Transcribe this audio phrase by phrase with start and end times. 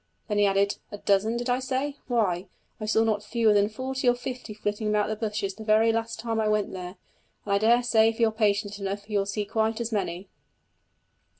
[0.27, 1.97] Then he added: "A dozen, did I say?
[2.07, 2.47] Why,
[2.79, 6.19] I saw not fewer than forty or fifty flitting about the bushes the very last
[6.19, 6.95] time I went there,
[7.45, 10.27] and I daresay if you are patient enough you will see quite as many."